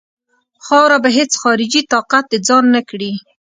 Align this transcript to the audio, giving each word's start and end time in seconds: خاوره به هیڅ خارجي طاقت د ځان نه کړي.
خاوره 0.65 0.97
به 1.03 1.09
هیڅ 1.17 1.31
خارجي 1.41 1.81
طاقت 1.93 2.25
د 2.29 2.33
ځان 2.47 2.63
نه 2.75 2.81
کړي. 2.89 3.11